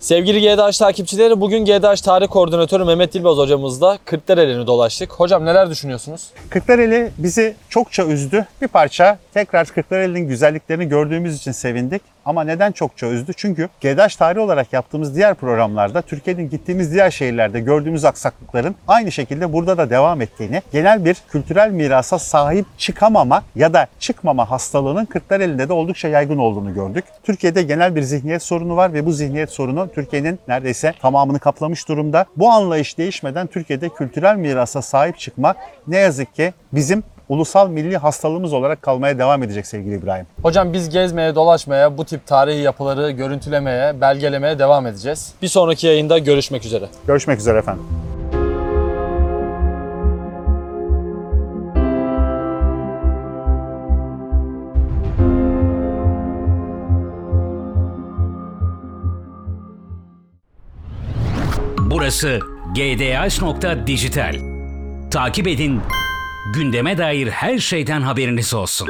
Sevgili 0.01 0.41
GDH 0.41 0.79
takipçileri 0.79 1.41
bugün 1.41 1.65
GDH 1.65 2.03
Tarih 2.03 2.29
Koordinatörü 2.29 2.85
Mehmet 2.85 3.15
Dilbaz 3.15 3.37
hocamızla 3.37 3.99
Kırklareli'ni 4.05 4.67
dolaştık. 4.67 5.13
Hocam 5.13 5.45
neler 5.45 5.71
düşünüyorsunuz? 5.71 6.31
Kırklareli 6.51 7.11
bizi 7.19 7.57
çokça 7.69 8.05
üzdü. 8.05 8.47
Bir 8.63 8.69
parça 8.69 9.19
tekrar 9.37 9.67
Kırklareli'nin 9.67 10.29
güzelliklerini 10.29 10.89
gördüğümüz 10.89 11.37
için 11.37 11.53
sevindik. 11.53 12.03
Ama 12.25 12.45
neden 12.45 12.73
çokça 12.73 13.07
üzdü? 13.07 13.33
Çünkü 13.37 13.69
GEDAŞ 13.81 14.17
tarihi 14.17 14.41
olarak 14.41 14.73
yaptığımız 14.73 15.17
diğer 15.17 15.35
programlarda 15.35 16.03
Türkiye'nin 16.03 16.51
gittiğimiz 16.51 16.93
diğer 16.93 17.11
şehirlerde 17.11 17.61
gördüğümüz 17.61 18.05
aksaklıkların 18.05 18.75
aynı 18.89 19.13
şekilde 19.13 19.53
burada 19.53 19.79
da 19.79 19.91
devam 19.91 20.21
ettiğini, 20.21 20.63
genel 20.73 21.05
bir 21.05 21.17
kültürel 21.29 21.71
mirasa 21.71 22.19
sahip 22.19 22.67
çıkamama 22.79 23.43
ya 23.55 23.75
da 23.75 23.87
çıkmama 23.99 24.51
hastalığının 24.51 25.05
Kırklareli'nde 25.05 25.69
de 25.69 25.73
oldukça 25.73 26.09
yaygın 26.09 26.39
olduğunu 26.39 26.75
gördük. 26.75 27.05
Türkiye'de 27.23 27.63
genel 27.63 27.97
bir 27.97 28.03
zihniyet 28.03 28.43
sorunu 28.43 28.77
var 28.77 28.93
ve 28.93 29.07
bu 29.07 29.13
zihniyet 29.13 29.51
sorunu 29.51 29.89
Türkiye'nin 29.95 30.39
neredeyse 30.49 30.93
tamamını 31.01 31.39
kaplamış 31.39 31.89
durumda. 31.89 32.27
Bu 32.37 32.51
anlayış 32.51 32.99
değişmeden 32.99 33.47
Türkiye'de 33.47 33.89
kültürel 33.89 34.37
mirasa 34.37 34.83
sahip 34.83 35.19
çıkma 35.19 35.55
ne 35.87 35.97
yazık 35.97 36.35
ki 36.35 36.53
bizim 36.73 37.03
ulusal 37.29 37.69
milli 37.69 37.97
hastalığımız 37.97 38.53
olarak 38.53 38.83
kalmaya 38.83 39.19
devam 39.19 39.43
edecek 39.43 39.67
sevgili 39.67 39.95
İbrahim. 39.95 40.27
Hocam 40.43 40.73
biz 40.73 40.91
gezmeye, 40.91 41.35
dolaşmaya, 41.35 41.99
bu 41.99 42.05
tip 42.05 42.27
tarihi 42.27 42.61
yapıları 42.61 43.11
görüntülemeye, 43.11 44.01
belgelemeye 44.01 44.59
devam 44.59 44.87
edeceğiz. 44.87 45.33
Bir 45.43 45.49
sonraki 45.49 45.87
yayında 45.87 46.19
görüşmek 46.19 46.65
üzere. 46.65 46.85
Görüşmek 47.07 47.39
üzere 47.39 47.59
efendim. 47.59 47.85
Burası 61.91 62.41
gdh.dijital. 62.75 64.35
Takip 65.11 65.47
edin, 65.47 65.81
gündeme 66.53 66.99
dair 66.99 67.29
her 67.29 67.59
şeyden 67.59 68.01
haberiniz 68.03 68.55
olsun. 68.55 68.89